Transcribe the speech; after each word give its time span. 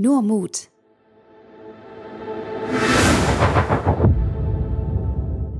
Nur 0.00 0.22
Mut. 0.22 0.68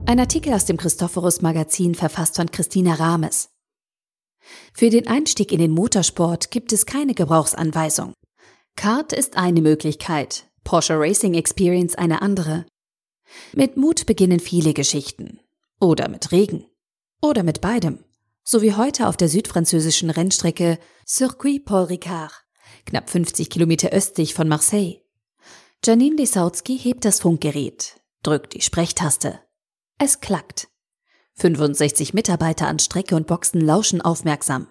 Ein 0.07 0.21
Artikel 0.21 0.53
aus 0.53 0.64
dem 0.64 0.76
Christophorus 0.76 1.42
Magazin 1.42 1.96
verfasst 1.96 2.37
von 2.37 2.48
Christina 2.48 2.95
Rames. 2.95 3.48
Für 4.72 4.90
den 4.90 5.09
Einstieg 5.09 5.51
in 5.51 5.59
den 5.59 5.72
Motorsport 5.72 6.53
gibt 6.53 6.72
es 6.72 6.87
keine 6.87 7.14
Gebrauchsanweisung. 7.14 8.14
Kart 8.77 9.12
ist 9.12 9.37
eine 9.37 9.61
Möglichkeit, 9.61 10.49
Porsche 10.63 10.95
Racing 10.97 11.35
Experience 11.35 11.97
eine 11.97 12.23
andere. 12.23 12.65
Mit 13.55 13.77
Mut 13.77 14.07
beginnen 14.07 14.39
viele 14.39 14.73
Geschichten. 14.73 15.41
Oder 15.81 16.09
mit 16.09 16.30
Regen. 16.30 16.65
Oder 17.20 17.43
mit 17.43 17.61
beidem. 17.61 18.05
So 18.45 18.62
wie 18.62 18.75
heute 18.75 19.09
auf 19.09 19.16
der 19.16 19.29
südfranzösischen 19.29 20.11
Rennstrecke 20.11 20.79
Circuit 21.05 21.65
Paul 21.65 21.87
Ricard 21.87 22.48
knapp 22.89 23.11
50 23.11 23.51
Kilometer 23.51 23.91
östlich 23.91 24.34
von 24.34 24.48
Marseille. 24.48 25.02
Janine 25.84 26.16
Lisautsky 26.16 26.77
hebt 26.77 27.05
das 27.05 27.20
Funkgerät, 27.20 28.01
drückt 28.23 28.55
die 28.55 28.62
Sprechtaste. 28.62 29.41
Es 29.98 30.20
klackt. 30.20 30.69
65 31.34 32.15
Mitarbeiter 32.15 32.66
an 32.66 32.79
Strecke 32.79 33.15
und 33.15 33.27
Boxen 33.27 33.60
lauschen 33.60 34.01
aufmerksam. 34.01 34.66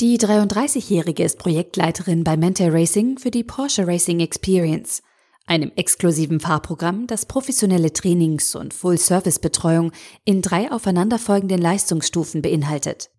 Die 0.00 0.18
33-Jährige 0.18 1.24
ist 1.24 1.38
Projektleiterin 1.38 2.24
bei 2.24 2.36
Mente 2.36 2.72
Racing 2.72 3.18
für 3.18 3.30
die 3.30 3.44
Porsche 3.44 3.86
Racing 3.86 4.20
Experience, 4.20 5.02
einem 5.46 5.72
exklusiven 5.76 6.40
Fahrprogramm, 6.40 7.06
das 7.06 7.24
professionelle 7.24 7.92
Trainings- 7.92 8.54
und 8.54 8.74
Full-Service-Betreuung 8.74 9.92
in 10.24 10.42
drei 10.42 10.70
aufeinanderfolgenden 10.70 11.60
Leistungsstufen 11.60 12.42
beinhaltet. 12.42 13.10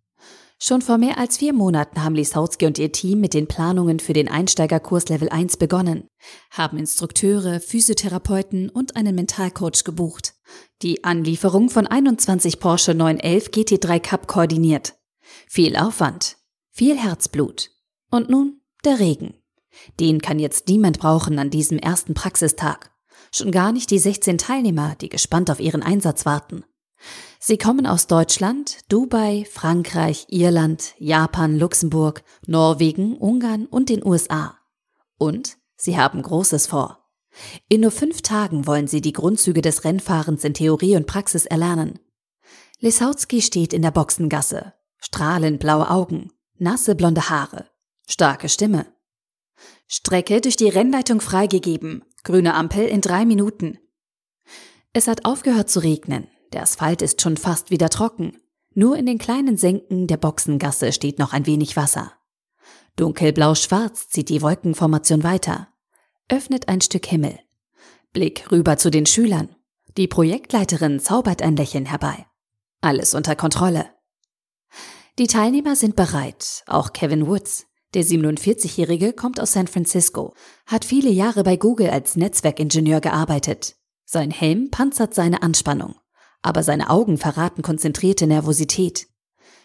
Schon 0.61 0.81
vor 0.81 0.97
mehr 0.97 1.17
als 1.17 1.37
vier 1.37 1.53
Monaten 1.53 2.03
haben 2.03 2.15
Lisautsky 2.15 2.65
und 2.65 2.77
ihr 2.77 2.91
Team 2.91 3.21
mit 3.21 3.33
den 3.33 3.47
Planungen 3.47 4.01
für 4.01 4.11
den 4.11 4.27
Einsteigerkurs 4.27 5.07
Level 5.07 5.29
1 5.29 5.55
begonnen, 5.55 6.09
haben 6.51 6.77
Instrukteure, 6.77 7.61
Physiotherapeuten 7.61 8.69
und 8.69 8.97
einen 8.97 9.15
Mentalcoach 9.15 9.85
gebucht, 9.85 10.33
die 10.81 11.05
Anlieferung 11.05 11.69
von 11.69 11.87
21 11.87 12.59
Porsche 12.59 12.93
911 12.93 13.47
GT3 13.51 13.99
Cup 14.01 14.27
koordiniert. 14.27 14.95
Viel 15.47 15.77
Aufwand, 15.77 16.35
viel 16.71 16.97
Herzblut. 16.97 17.71
Und 18.11 18.29
nun 18.29 18.59
der 18.83 18.99
Regen. 18.99 19.35
Den 19.99 20.21
kann 20.21 20.39
jetzt 20.39 20.67
niemand 20.67 20.99
brauchen 20.99 21.39
an 21.39 21.51
diesem 21.51 21.77
ersten 21.77 22.15
Praxistag. 22.15 22.91
Schon 23.31 23.51
gar 23.51 23.71
nicht 23.71 23.91
die 23.91 23.99
16 23.99 24.37
Teilnehmer, 24.37 24.95
die 24.99 25.07
gespannt 25.07 25.51
auf 25.51 25.59
ihren 25.59 25.83
Einsatz 25.83 26.25
warten. 26.25 26.65
Sie 27.39 27.57
kommen 27.57 27.87
aus 27.87 28.07
Deutschland, 28.07 28.79
Dubai, 28.89 29.45
Frankreich, 29.49 30.25
Irland, 30.29 30.93
Japan, 30.97 31.57
Luxemburg, 31.57 32.23
Norwegen, 32.45 33.17
Ungarn 33.17 33.65
und 33.65 33.89
den 33.89 34.05
USA. 34.05 34.57
Und 35.17 35.57
sie 35.77 35.97
haben 35.97 36.21
Großes 36.21 36.67
vor. 36.67 37.09
In 37.67 37.81
nur 37.81 37.91
fünf 37.91 38.21
Tagen 38.21 38.67
wollen 38.67 38.87
sie 38.87 39.01
die 39.01 39.13
Grundzüge 39.13 39.61
des 39.61 39.83
Rennfahrens 39.83 40.43
in 40.43 40.53
Theorie 40.53 40.95
und 40.95 41.07
Praxis 41.07 41.45
erlernen. 41.45 41.99
Lisautsky 42.79 43.41
steht 43.41 43.73
in 43.73 43.81
der 43.81 43.91
Boxengasse. 43.91 44.73
Strahlend 44.97 45.59
blaue 45.59 45.89
Augen, 45.89 46.31
nasse 46.57 46.95
blonde 46.95 47.29
Haare, 47.29 47.69
starke 48.07 48.49
Stimme. 48.49 48.85
Strecke 49.87 50.41
durch 50.41 50.57
die 50.57 50.69
Rennleitung 50.69 51.21
freigegeben. 51.21 52.03
Grüne 52.23 52.53
Ampel 52.53 52.85
in 52.85 53.01
drei 53.01 53.25
Minuten. 53.25 53.79
Es 54.93 55.07
hat 55.07 55.25
aufgehört 55.25 55.69
zu 55.69 55.79
regnen. 55.79 56.27
Der 56.53 56.63
Asphalt 56.63 57.01
ist 57.01 57.21
schon 57.21 57.37
fast 57.37 57.69
wieder 57.69 57.89
trocken. 57.89 58.37
Nur 58.73 58.97
in 58.97 59.05
den 59.05 59.17
kleinen 59.17 59.57
Senken 59.57 60.07
der 60.07 60.17
Boxengasse 60.17 60.91
steht 60.91 61.19
noch 61.19 61.33
ein 61.33 61.45
wenig 61.45 61.75
Wasser. 61.75 62.13
Dunkelblau-schwarz 62.95 64.09
zieht 64.09 64.29
die 64.29 64.41
Wolkenformation 64.41 65.23
weiter. 65.23 65.69
Öffnet 66.27 66.67
ein 66.67 66.81
Stück 66.81 67.05
Himmel. 67.05 67.39
Blick 68.13 68.51
rüber 68.51 68.77
zu 68.77 68.89
den 68.89 69.05
Schülern. 69.05 69.55
Die 69.97 70.07
Projektleiterin 70.07 70.99
zaubert 70.99 71.41
ein 71.41 71.55
Lächeln 71.55 71.85
herbei. 71.85 72.25
Alles 72.81 73.13
unter 73.13 73.35
Kontrolle. 73.35 73.89
Die 75.17 75.27
Teilnehmer 75.27 75.75
sind 75.75 75.95
bereit, 75.95 76.63
auch 76.67 76.93
Kevin 76.93 77.27
Woods. 77.27 77.65
Der 77.93 78.03
47-Jährige 78.03 79.13
kommt 79.13 79.39
aus 79.39 79.53
San 79.53 79.67
Francisco, 79.67 80.33
hat 80.67 80.85
viele 80.85 81.09
Jahre 81.09 81.43
bei 81.43 81.57
Google 81.57 81.89
als 81.89 82.15
Netzwerkingenieur 82.15 83.01
gearbeitet. 83.01 83.75
Sein 84.05 84.31
Helm 84.31 84.69
panzert 84.69 85.13
seine 85.13 85.41
Anspannung 85.41 85.95
aber 86.41 86.63
seine 86.63 86.89
Augen 86.89 87.17
verraten 87.17 87.61
konzentrierte 87.61 88.27
Nervosität. 88.27 89.07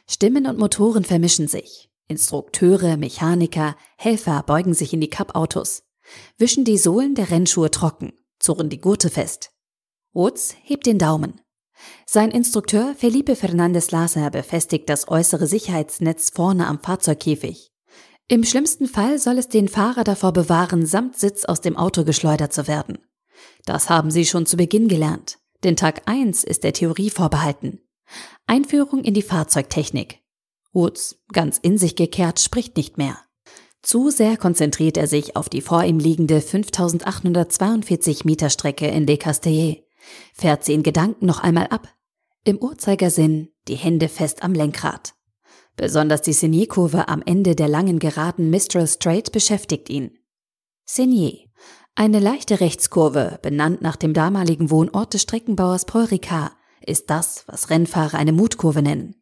Stimmen 0.08 0.46
und 0.46 0.58
Motoren 0.58 1.04
vermischen 1.04 1.48
sich. 1.48 1.90
Instrukteure, 2.08 2.96
Mechaniker, 2.96 3.76
Helfer 3.96 4.42
beugen 4.42 4.74
sich 4.74 4.92
in 4.92 5.00
die 5.00 5.08
Cup-Autos, 5.08 5.84
wischen 6.36 6.64
die 6.64 6.76
Sohlen 6.76 7.14
der 7.14 7.30
Rennschuhe 7.30 7.70
trocken, 7.70 8.12
zurren 8.38 8.68
die 8.68 8.80
Gurte 8.80 9.08
fest. 9.08 9.50
Woods 10.12 10.54
hebt 10.62 10.86
den 10.86 10.98
Daumen. 10.98 11.40
Sein 12.06 12.30
Instrukteur 12.30 12.94
Felipe 12.94 13.36
Fernandez 13.36 13.90
Lasser 13.90 14.30
befestigt 14.30 14.88
das 14.88 15.08
äußere 15.08 15.46
Sicherheitsnetz 15.46 16.30
vorne 16.30 16.66
am 16.66 16.80
Fahrzeugkäfig. 16.80 17.72
Im 18.28 18.44
schlimmsten 18.44 18.86
Fall 18.86 19.18
soll 19.18 19.38
es 19.38 19.48
den 19.48 19.68
Fahrer 19.68 20.04
davor 20.04 20.32
bewahren, 20.32 20.86
samt 20.86 21.16
Sitz 21.16 21.44
aus 21.44 21.60
dem 21.60 21.76
Auto 21.76 22.04
geschleudert 22.04 22.52
zu 22.52 22.68
werden. 22.68 22.98
Das 23.64 23.90
haben 23.90 24.10
sie 24.10 24.24
schon 24.24 24.46
zu 24.46 24.56
Beginn 24.56 24.88
gelernt 24.88 25.38
denn 25.64 25.76
Tag 25.76 26.02
1 26.06 26.44
ist 26.44 26.64
der 26.64 26.72
Theorie 26.72 27.10
vorbehalten. 27.10 27.80
Einführung 28.46 29.02
in 29.02 29.14
die 29.14 29.22
Fahrzeugtechnik. 29.22 30.20
Woods, 30.72 31.22
ganz 31.32 31.58
in 31.58 31.78
sich 31.78 31.96
gekehrt, 31.96 32.40
spricht 32.40 32.76
nicht 32.76 32.98
mehr. 32.98 33.18
Zu 33.82 34.10
sehr 34.10 34.36
konzentriert 34.36 34.96
er 34.96 35.06
sich 35.06 35.36
auf 35.36 35.48
die 35.48 35.60
vor 35.60 35.84
ihm 35.84 35.98
liegende 35.98 36.40
5842 36.40 38.24
Meter 38.24 38.50
Strecke 38.50 38.86
in 38.88 39.06
Le 39.06 39.18
Castellet, 39.18 39.84
fährt 40.32 40.64
sie 40.64 40.74
in 40.74 40.82
Gedanken 40.82 41.26
noch 41.26 41.40
einmal 41.40 41.66
ab. 41.68 41.88
Im 42.44 42.58
Uhrzeigersinn 42.58 43.48
die 43.68 43.76
Hände 43.76 44.08
fest 44.08 44.42
am 44.42 44.52
Lenkrad. 44.52 45.14
Besonders 45.76 46.22
die 46.22 46.34
Signé-Kurve 46.34 47.08
am 47.08 47.22
Ende 47.24 47.54
der 47.56 47.68
langen 47.68 47.98
geraden 47.98 48.50
Mistral 48.50 48.86
Straight 48.86 49.32
beschäftigt 49.32 49.90
ihn. 49.90 50.18
Signé, 50.86 51.48
eine 51.96 52.18
leichte 52.18 52.60
Rechtskurve, 52.60 53.38
benannt 53.42 53.80
nach 53.80 53.96
dem 53.96 54.14
damaligen 54.14 54.70
Wohnort 54.70 55.14
des 55.14 55.22
Streckenbauers 55.22 55.84
Paul 55.84 56.04
Ricard, 56.04 56.52
ist 56.84 57.08
das, 57.08 57.44
was 57.46 57.70
Rennfahrer 57.70 58.18
eine 58.18 58.32
Mutkurve 58.32 58.82
nennen. 58.82 59.14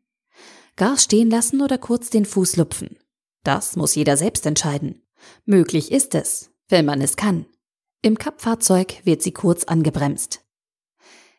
Gas 0.77 1.05
stehen 1.05 1.31
lassen 1.31 1.61
oder 1.61 1.79
kurz 1.79 2.11
den 2.11 2.25
Fuß 2.25 2.57
lupfen. 2.57 2.97
Das 3.45 3.77
muss 3.77 3.95
jeder 3.95 4.17
selbst 4.17 4.47
entscheiden. 4.47 5.03
Möglich 5.45 5.93
ist 5.93 6.15
es, 6.15 6.51
wenn 6.69 6.87
man 6.87 7.01
es 7.03 7.17
kann. 7.17 7.47
Im 8.01 8.19
Cup-Fahrzeug 8.19 9.05
wird 9.05 9.23
sie 9.23 9.33
kurz 9.33 9.65
angebremst. 9.65 10.41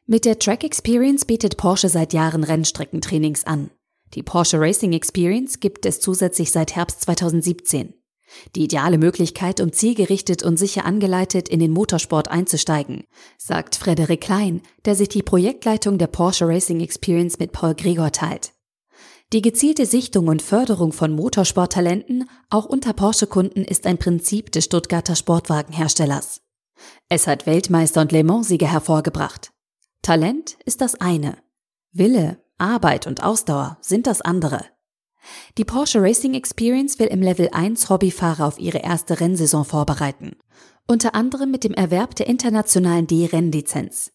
Mit 0.06 0.26
der 0.26 0.38
Track 0.38 0.64
Experience 0.64 1.26
bietet 1.26 1.58
Porsche 1.58 1.90
seit 1.90 2.14
Jahren 2.14 2.44
Rennstreckentrainings 2.44 3.46
an. 3.46 3.72
Die 4.14 4.24
Porsche 4.24 4.60
Racing 4.60 4.94
Experience 4.94 5.60
gibt 5.60 5.86
es 5.86 6.00
zusätzlich 6.00 6.52
seit 6.52 6.76
Herbst 6.76 7.02
2017. 7.02 7.94
Die 8.56 8.64
ideale 8.64 8.98
Möglichkeit, 8.98 9.60
um 9.60 9.72
zielgerichtet 9.72 10.44
und 10.44 10.58
sicher 10.58 10.86
angeleitet 10.86 11.50
in 11.50 11.60
den 11.60 11.72
Motorsport 11.72 12.30
einzusteigen, 12.30 13.06
sagt 13.38 13.76
Frederik 13.76 14.22
Klein, 14.22 14.62
der 14.86 14.96
sich 14.96 15.10
die 15.10 15.24
Projektleitung 15.24 15.98
der 15.98 16.08
Porsche 16.08 16.48
Racing 16.48 16.80
Experience 16.82 17.40
mit 17.40 17.52
Paul 17.52 17.76
Gregor 17.76 18.12
teilt. 18.12 18.54
Die 19.34 19.42
gezielte 19.42 19.88
Sichtung 19.88 20.28
und 20.28 20.44
Förderung 20.44 20.92
von 20.92 21.16
Motorsporttalenten 21.16 22.30
auch 22.50 22.66
unter 22.66 22.94
Porsche-Kunden 22.94 23.64
ist 23.64 23.88
ein 23.88 23.98
Prinzip 23.98 24.52
des 24.52 24.66
Stuttgarter 24.66 25.16
Sportwagenherstellers. 25.16 26.42
Es 27.10 27.26
hat 27.26 27.48
Weltmeister 27.48 28.02
und 28.02 28.12
Le 28.12 28.24
Mans-Sieger 28.24 28.68
hervorgebracht. 28.68 29.52
Talent 30.04 30.58
ist 30.66 30.82
das 30.82 30.96
eine. 30.96 31.38
Wille, 31.92 32.44
Arbeit 32.58 33.08
und 33.08 33.24
Ausdauer 33.24 33.78
sind 33.82 34.06
das 34.06 34.22
andere. 34.22 34.66
Die 35.58 35.66
Porsche 35.66 36.02
Racing 36.02 36.34
Experience 36.34 37.00
will 37.00 37.08
im 37.08 37.22
Level 37.22 37.50
1 37.52 37.90
Hobbyfahrer 37.90 38.48
auf 38.48 38.60
ihre 38.60 38.80
erste 38.80 39.20
Rennsaison 39.20 39.66
vorbereiten. 39.66 40.36
Unter 40.88 41.16
anderem 41.16 41.52
mit 41.52 41.64
dem 41.64 41.74
Erwerb 41.74 42.16
der 42.16 42.28
internationalen 42.28 43.08
D-Rennlizenz. 43.08 44.12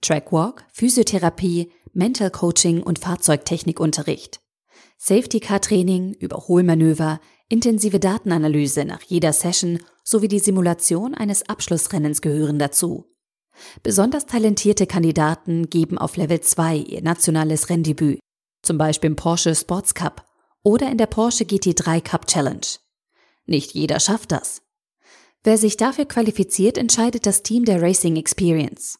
Trackwalk, 0.00 0.64
Physiotherapie, 0.72 1.72
Mental 1.92 2.30
Coaching 2.30 2.82
und 2.82 2.98
Fahrzeugtechnikunterricht. 2.98 4.40
Safety 4.98 5.40
Car 5.40 5.60
Training, 5.60 6.14
Überholmanöver, 6.14 7.20
intensive 7.48 8.00
Datenanalyse 8.00 8.84
nach 8.84 9.02
jeder 9.02 9.32
Session 9.32 9.78
sowie 10.02 10.28
die 10.28 10.38
Simulation 10.38 11.14
eines 11.14 11.48
Abschlussrennens 11.48 12.20
gehören 12.20 12.58
dazu. 12.58 13.06
Besonders 13.82 14.26
talentierte 14.26 14.86
Kandidaten 14.86 15.70
geben 15.70 15.96
auf 15.96 16.16
Level 16.16 16.40
2 16.40 16.76
ihr 16.76 17.02
nationales 17.02 17.70
Renndebüt, 17.70 18.18
zum 18.62 18.76
Beispiel 18.76 19.10
im 19.10 19.16
Porsche 19.16 19.54
Sports 19.54 19.94
Cup 19.94 20.24
oder 20.64 20.90
in 20.90 20.98
der 20.98 21.06
Porsche 21.06 21.44
GT3 21.44 22.00
Cup 22.00 22.26
Challenge. 22.26 22.66
Nicht 23.46 23.74
jeder 23.74 24.00
schafft 24.00 24.32
das. 24.32 24.62
Wer 25.44 25.58
sich 25.58 25.76
dafür 25.76 26.06
qualifiziert, 26.06 26.78
entscheidet 26.78 27.26
das 27.26 27.42
Team 27.42 27.64
der 27.64 27.80
Racing 27.80 28.16
Experience. 28.16 28.98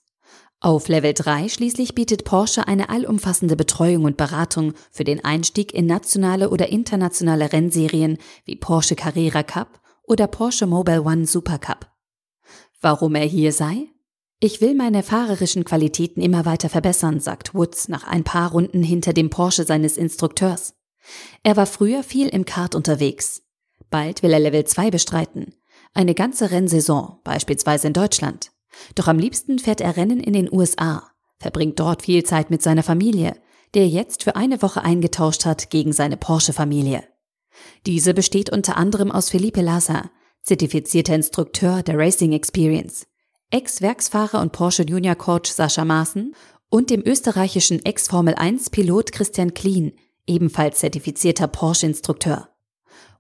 Auf 0.61 0.89
Level 0.89 1.13
3 1.13 1.49
schließlich 1.49 1.95
bietet 1.95 2.25
Porsche 2.25 2.69
eine 2.69 2.91
allumfassende 2.91 3.57
Betreuung 3.57 4.05
und 4.05 4.17
Beratung 4.17 4.75
für 4.91 5.05
den 5.05 5.25
Einstieg 5.25 5.75
in 5.75 5.87
nationale 5.87 6.51
oder 6.51 6.69
internationale 6.69 7.53
Rennserien 7.53 8.19
wie 8.45 8.57
Porsche 8.57 8.95
Carrera 8.95 9.43
Cup 9.43 9.81
oder 10.05 10.27
Porsche 10.27 10.67
Mobile 10.67 11.03
One 11.03 11.27
Supercup. 11.27 11.87
Warum 12.81 13.15
er 13.15 13.27
hier 13.27 13.53
sei? 13.53 13.89
Ich 14.41 14.61
will 14.61 14.75
meine 14.75 15.03
fahrerischen 15.03 15.65
Qualitäten 15.65 16.21
immer 16.21 16.45
weiter 16.45 16.69
verbessern, 16.69 17.21
sagt 17.21 17.55
Woods 17.55 17.89
nach 17.89 18.05
ein 18.05 18.25
paar 18.25 18.51
Runden 18.51 18.83
hinter 18.83 19.15
dem 19.15 19.31
Porsche 19.31 19.65
seines 19.65 19.97
Instrukteurs. 19.97 20.75
Er 21.43 21.57
war 21.57 21.67
früher 21.67 22.03
viel 22.03 22.29
im 22.29 22.45
Kart 22.45 22.75
unterwegs. 22.75 23.43
Bald 23.91 24.23
will 24.23 24.33
er 24.33 24.41
Level 24.41 24.65
2 24.65 24.91
bestreiten. 24.91 25.55
Eine 25.93 26.15
ganze 26.15 26.51
Rennsaison, 26.51 27.21
beispielsweise 27.25 27.87
in 27.87 27.93
Deutschland. 27.93 28.51
Doch 28.95 29.07
am 29.07 29.19
liebsten 29.19 29.59
fährt 29.59 29.81
er 29.81 29.97
Rennen 29.97 30.21
in 30.21 30.33
den 30.33 30.53
USA, 30.53 31.11
verbringt 31.39 31.79
dort 31.79 32.03
viel 32.03 32.25
Zeit 32.25 32.51
mit 32.51 32.63
seiner 32.63 32.83
Familie, 32.83 33.37
der 33.75 33.89
jetzt 33.89 34.25
für 34.25 34.37
eine 34.37 34.63
Woche 34.63 34.83
eingetauscht 34.83 35.45
hat 35.45 35.71
gegen 35.71 35.93
seine 35.93 36.17
Porsche-Familie. 36.17 37.05
Diese 37.87 38.15
besteht 38.15 38.51
unter 38.51 38.77
anderem 38.77 39.13
aus 39.13 39.31
Felipe 39.31 39.61
Lassa, 39.61 40.11
zertifizierter 40.43 41.15
Instrukteur 41.15 41.83
der 41.83 41.99
Racing 41.99 42.33
Experience, 42.33 43.07
Ex-Werksfahrer 43.51 44.41
und 44.41 44.53
Porsche 44.53 44.83
Junior 44.83 45.15
Coach 45.15 45.51
Sascha 45.51 45.85
Maaßen 45.85 46.35
und 46.69 46.91
dem 46.91 47.03
österreichischen 47.05 47.85
Ex-Formel-1-Pilot 47.85 49.13
Christian 49.13 49.55
Klien, 49.55 49.93
ebenfalls 50.27 50.79
zertifizierter 50.79 51.49
Porsche-Instrukteur. 51.49 52.49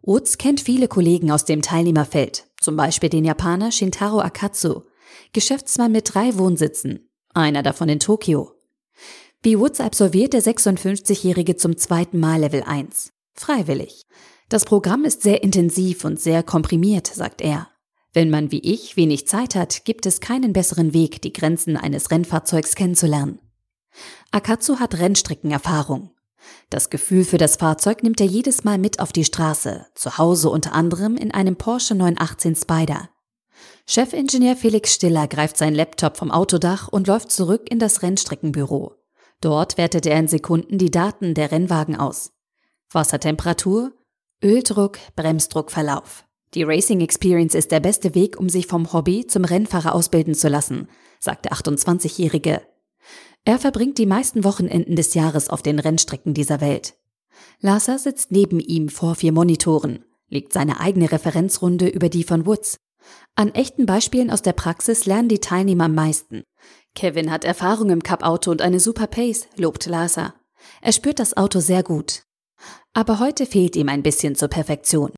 Woods 0.03 0.39
kennt 0.39 0.61
viele 0.61 0.89
Kollegen 0.89 1.31
aus 1.31 1.45
dem 1.45 1.63
Teilnehmerfeld, 1.63 2.47
zum 2.61 2.77
Beispiel 2.77 3.09
den 3.09 3.25
Japaner 3.25 3.73
Shintaro 3.73 4.21
Akatsu, 4.21 4.83
Geschäftsmann 5.33 5.93
mit 5.93 6.15
drei 6.15 6.37
Wohnsitzen, 6.37 7.09
einer 7.33 7.63
davon 7.63 7.89
in 7.89 8.01
Tokio. 8.01 8.53
Wie 9.43 9.59
Woods 9.59 9.81
absolviert 9.81 10.33
der 10.33 10.43
56-Jährige 10.43 11.57
zum 11.57 11.77
zweiten 11.77 12.19
Mal 12.19 12.41
Level 12.41 12.63
1. 12.63 13.13
Freiwillig. 13.35 14.07
Das 14.49 14.65
Programm 14.65 15.05
ist 15.05 15.23
sehr 15.23 15.43
intensiv 15.43 16.05
und 16.05 16.21
sehr 16.21 16.43
komprimiert, 16.43 17.07
sagt 17.07 17.41
er. 17.41 17.69
Wenn 18.13 18.31
man 18.31 18.53
wie 18.53 18.61
ich 18.61 18.97
wenig 18.97 19.27
Zeit 19.27 19.55
hat, 19.55 19.85
gibt 19.85 20.07
es 20.07 20.21
keinen 20.21 20.53
besseren 20.53 20.95
Weg, 20.95 21.21
die 21.23 21.33
Grenzen 21.33 21.77
eines 21.77 22.11
Rennfahrzeugs 22.11 22.75
kennenzulernen. 22.75 23.41
Akatsu 24.31 24.79
hat 24.79 24.99
Rennstreckenerfahrung. 24.99 26.11
Das 26.71 26.91
Gefühl 26.91 27.25
für 27.25 27.39
das 27.39 27.57
Fahrzeug 27.57 28.03
nimmt 28.03 28.21
er 28.21 28.27
jedes 28.27 28.65
Mal 28.65 28.79
mit 28.79 29.01
auf 29.01 29.13
die 29.13 29.25
Straße, 29.25 29.87
zu 29.95 30.19
Hause 30.19 30.51
unter 30.51 30.73
anderem 30.73 31.17
in 31.17 31.31
einem 31.31 31.57
Porsche 31.57 31.95
918 31.95 32.57
Spider. 32.57 33.09
Chefingenieur 33.87 34.57
Felix 34.57 34.95
Stiller 34.95 35.29
greift 35.29 35.57
seinen 35.57 35.75
Laptop 35.75 36.17
vom 36.17 36.31
Autodach 36.31 36.89
und 36.89 37.07
läuft 37.07 37.31
zurück 37.31 37.71
in 37.71 37.79
das 37.79 38.03
Rennstreckenbüro. 38.03 38.95
Dort 39.41 39.77
wertet 39.77 40.07
er 40.07 40.19
in 40.19 40.29
Sekunden 40.29 40.79
die 40.79 40.91
Daten 40.91 41.35
der 41.35 41.53
Rennwagen 41.53 41.97
aus. 41.97 42.33
Wassertemperatur, 42.91 43.93
Öldruck, 44.43 44.99
Bremsdruckverlauf. 45.17 46.25
Die 46.55 46.63
Racing 46.63 47.01
Experience 47.01 47.55
ist 47.55 47.73
der 47.73 47.81
beste 47.81 48.15
Weg, 48.15 48.39
um 48.39 48.49
sich 48.49 48.67
vom 48.67 48.93
Hobby 48.93 49.27
zum 49.27 49.45
Rennfahrer 49.45 49.95
ausbilden 49.95 50.35
zu 50.35 50.49
lassen, 50.49 50.89
sagt 51.19 51.47
der 51.47 51.53
28-Jährige. 51.53 52.63
Er 53.45 53.59
verbringt 53.59 53.99
die 53.99 54.07
meisten 54.07 54.45
Wochenenden 54.45 54.97
des 54.97 55.15
Jahres 55.15 55.51
auf 55.51 55.63
den 55.63 55.79
Rennstrecken 55.79 56.35
dieser 56.35 56.61
Welt. 56.61 56.95
Larsa 57.61 57.99
sitzt 57.99 58.31
neben 58.31 58.61
ihm 58.61 58.89
vor 58.89 59.15
vier 59.15 59.33
Monitoren, 59.33 60.05
legt 60.29 60.53
seine 60.53 60.81
eigene 60.81 61.11
Referenzrunde 61.13 61.89
über 61.89 62.09
die 62.09 62.25
von 62.25 62.47
Woods. 62.47 62.79
An 63.35 63.51
echten 63.55 63.87
Beispielen 63.87 64.31
aus 64.31 64.43
der 64.43 64.53
Praxis 64.53 65.05
lernen 65.05 65.29
die 65.29 65.41
Teilnehmer 65.41 65.85
am 65.85 65.95
meisten. 65.95 66.43
Kevin 66.95 67.31
hat 67.31 67.45
Erfahrung 67.45 67.91
im 67.91 68.03
Cup-Auto 68.03 68.51
und 68.51 68.63
eine 68.63 68.81
super 68.81 69.07
Pace, 69.07 69.49
lobt 69.57 69.87
Larsa. 69.87 70.35
Er 70.81 70.93
spürt 70.93 71.19
das 71.19 71.37
Auto 71.37 71.61
sehr 71.61 71.83
gut. 71.83 72.23
Aber 72.95 73.19
heute 73.19 73.45
fehlt 73.45 73.77
ihm 73.77 73.89
ein 73.89 74.03
bisschen 74.03 74.37
zur 74.37 74.49
Perfektion. 74.49 75.13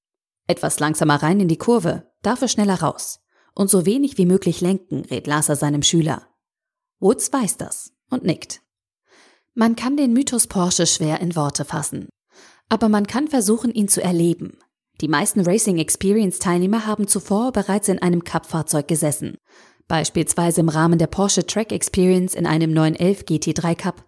Etwas 0.49 0.81
langsamer 0.81 1.23
rein 1.23 1.41
in 1.41 1.49
die 1.49 1.59
Kurve, 1.59 2.11
dafür 2.23 2.49
schneller 2.49 2.81
raus. 2.81 3.21
Und 3.55 3.71
so 3.71 3.87
wenig 3.87 4.19
wie 4.19 4.27
möglich 4.27 4.61
lenken, 4.61 5.03
rät 5.11 5.27
Larsa 5.27 5.55
seinem 5.55 5.83
Schüler. 5.83 6.27
Woods 6.99 7.33
weiß 7.33 7.57
das 7.57 7.93
und 8.11 8.25
nickt. 8.25 8.63
Man 9.55 9.77
kann 9.77 9.97
den 9.97 10.13
Mythos 10.13 10.47
Porsche 10.47 10.87
schwer 10.87 11.21
in 11.21 11.35
Worte 11.37 11.65
fassen. 11.65 12.09
Aber 12.69 12.89
man 12.89 13.07
kann 13.07 13.29
versuchen, 13.29 13.73
ihn 13.73 13.89
zu 13.89 14.03
erleben. 14.03 14.59
Die 15.01 15.09
meisten 15.09 15.41
Racing 15.41 15.79
Experience 15.79 16.39
Teilnehmer 16.39 16.87
haben 16.87 17.07
zuvor 17.07 17.53
bereits 17.53 17.89
in 17.89 18.01
einem 18.01 18.25
Cup-Fahrzeug 18.25 18.89
gesessen. 18.89 19.37
Beispielsweise 19.89 20.61
im 20.61 20.69
Rahmen 20.69 20.99
der 20.99 21.07
Porsche 21.07 21.47
Track 21.47 21.71
Experience 21.71 22.35
in 22.35 22.47
einem 22.47 22.73
911 22.73 23.23
GT3 23.23 23.75
Cup. 23.77 24.05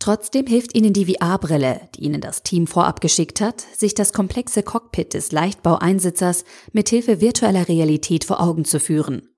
Trotzdem 0.00 0.46
hilft 0.46 0.76
Ihnen 0.76 0.92
die 0.92 1.06
VR-Brille, 1.06 1.88
die 1.94 2.04
Ihnen 2.04 2.20
das 2.20 2.42
Team 2.42 2.66
vorab 2.66 3.00
geschickt 3.00 3.40
hat, 3.40 3.60
sich 3.60 3.94
das 3.94 4.12
komplexe 4.12 4.62
Cockpit 4.62 5.14
des 5.14 5.32
Leichtbaueinsitzers 5.32 6.44
mithilfe 6.72 7.20
virtueller 7.20 7.68
Realität 7.68 8.24
vor 8.24 8.40
Augen 8.40 8.64
zu 8.64 8.80
führen. 8.80 9.28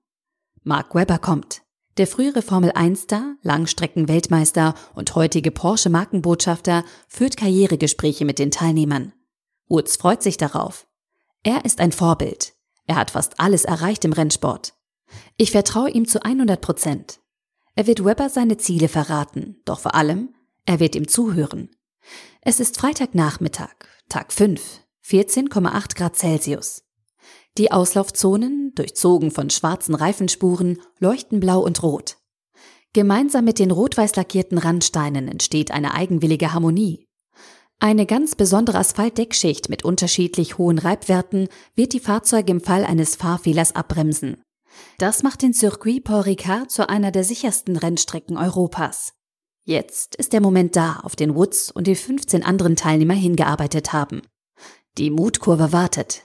Mark 0.63 0.95
Webber 0.95 1.19
kommt. 1.19 1.63
Der 1.97 2.07
frühere 2.07 2.43
Formel-1-Star, 2.43 3.35
Langstrecken-Weltmeister 3.43 4.75
und 4.95 5.15
heutige 5.15 5.51
Porsche-Markenbotschafter 5.51 6.85
führt 7.09 7.37
Karrieregespräche 7.37 8.25
mit 8.25 8.39
den 8.39 8.51
Teilnehmern. 8.51 9.13
Woods 9.69 9.97
freut 9.97 10.23
sich 10.23 10.37
darauf. 10.37 10.87
Er 11.43 11.65
ist 11.65 11.81
ein 11.81 11.93
Vorbild. 11.93 12.55
Er 12.87 12.97
hat 12.97 13.13
fast 13.13 13.41
alles 13.41 13.65
erreicht 13.65 14.05
im 14.05 14.13
Rennsport. 14.13 14.75
Ich 15.37 15.51
vertraue 15.51 15.91
ihm 15.91 16.07
zu 16.07 16.23
100 16.23 16.61
Prozent. 16.61 17.21
Er 17.75 17.87
wird 17.87 18.05
Webber 18.05 18.29
seine 18.29 18.57
Ziele 18.57 18.89
verraten, 18.89 19.61
doch 19.65 19.81
vor 19.81 19.95
allem, 19.95 20.35
er 20.67 20.81
wird 20.81 20.95
ihm 20.95 21.09
zuhören. 21.09 21.71
Es 22.43 22.61
ist 22.61 22.79
Freitagnachmittag, 22.79 23.75
Tag 24.09 24.33
5, 24.33 24.81
14,8 25.05 25.97
Grad 25.97 26.17
Celsius. 26.17 26.83
Die 27.59 27.73
Auslaufzonen, 27.73 28.73
durchzogen 28.75 29.31
von 29.31 29.51
schwarzen 29.51 29.95
Reifenspuren, 29.95 30.81
leuchten 30.99 31.41
blau 31.41 31.61
und 31.61 31.83
rot. 31.83 32.17
Gemeinsam 32.93 33.45
mit 33.45 33.59
den 33.59 33.71
rot-weiß 33.71 34.17
lackierten 34.17 34.59
Randsteinen 34.59 35.29
entsteht 35.29 35.71
eine 35.71 35.95
eigenwillige 35.95 36.53
Harmonie. 36.53 37.07
Eine 37.79 38.05
ganz 38.05 38.35
besondere 38.35 38.79
Asphaltdeckschicht 38.79 39.69
mit 39.69 39.85
unterschiedlich 39.85 40.59
hohen 40.59 40.79
Reibwerten 40.79 41.49
wird 41.75 41.93
die 41.93 42.01
Fahrzeuge 42.01 42.53
im 42.53 42.61
Fall 42.61 42.85
eines 42.85 43.17
Fahrfehlers 43.17 43.75
abbremsen. 43.75 44.43
Das 44.99 45.23
macht 45.23 45.43
den 45.43 45.55
Circuit 45.55 46.05
Paul 46.05 46.21
Ricard 46.23 46.71
zu 46.71 46.89
einer 46.89 47.11
der 47.11 47.25
sichersten 47.25 47.77
Rennstrecken 47.77 48.37
Europas. 48.37 49.15
Jetzt 49.65 50.15
ist 50.17 50.33
der 50.33 50.41
Moment 50.41 50.77
da, 50.77 51.01
auf 51.03 51.17
den 51.17 51.35
Woods 51.35 51.71
und 51.71 51.87
die 51.87 51.95
15 51.95 52.45
anderen 52.45 52.77
Teilnehmer 52.77 53.15
hingearbeitet 53.15 53.93
haben. 53.93 54.23
Die 54.99 55.11
Mutkurve 55.11 55.73
wartet. 55.73 56.23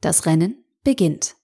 Das 0.00 0.26
Rennen 0.26 0.64
beginnt. 0.82 1.36